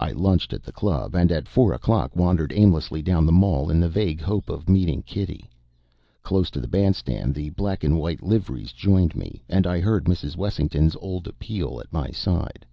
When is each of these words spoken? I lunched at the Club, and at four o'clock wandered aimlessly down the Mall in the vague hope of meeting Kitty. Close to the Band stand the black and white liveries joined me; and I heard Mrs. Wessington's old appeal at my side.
I 0.00 0.12
lunched 0.12 0.54
at 0.54 0.62
the 0.62 0.72
Club, 0.72 1.14
and 1.14 1.30
at 1.30 1.46
four 1.46 1.74
o'clock 1.74 2.16
wandered 2.16 2.54
aimlessly 2.56 3.02
down 3.02 3.26
the 3.26 3.32
Mall 3.32 3.68
in 3.70 3.80
the 3.80 3.88
vague 3.90 4.22
hope 4.22 4.48
of 4.48 4.66
meeting 4.66 5.02
Kitty. 5.02 5.50
Close 6.22 6.48
to 6.52 6.58
the 6.58 6.66
Band 6.66 6.96
stand 6.96 7.34
the 7.34 7.50
black 7.50 7.84
and 7.84 7.98
white 8.00 8.22
liveries 8.22 8.72
joined 8.72 9.14
me; 9.14 9.42
and 9.50 9.66
I 9.66 9.78
heard 9.80 10.04
Mrs. 10.04 10.38
Wessington's 10.38 10.96
old 11.02 11.26
appeal 11.26 11.80
at 11.80 11.92
my 11.92 12.08
side. 12.12 12.64